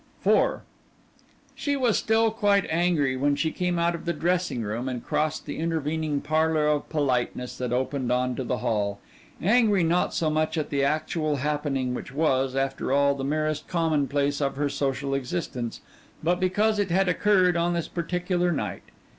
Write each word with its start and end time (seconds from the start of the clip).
IV 0.25 0.61
She 1.53 1.75
was 1.75 1.95
still 1.95 2.31
quite 2.31 2.65
angry 2.71 3.15
when 3.15 3.35
she 3.35 3.51
came 3.51 3.77
out 3.77 3.93
of 3.93 4.05
the 4.05 4.13
dressing 4.13 4.63
room 4.63 4.89
and 4.89 5.05
crossed 5.05 5.45
the 5.45 5.59
intervening 5.59 6.21
parlor 6.21 6.67
of 6.67 6.89
politeness 6.89 7.55
that 7.59 7.71
opened 7.71 8.11
onto 8.11 8.43
the 8.43 8.57
hall 8.57 8.99
angry 9.43 9.83
not 9.83 10.11
so 10.15 10.31
much 10.31 10.57
at 10.57 10.71
the 10.71 10.83
actual 10.83 11.35
happening 11.35 11.93
which 11.93 12.11
was, 12.11 12.55
after 12.55 12.91
all, 12.91 13.13
the 13.13 13.23
merest 13.23 13.67
commonplace 13.67 14.41
of 14.41 14.55
her 14.55 14.69
social 14.69 15.13
existence, 15.13 15.81
but 16.23 16.39
because 16.39 16.79
it 16.79 16.89
had 16.89 17.07
occurred 17.07 17.55
on 17.55 17.75
this 17.75 17.87
particular 17.87 18.51
night. 18.51 18.81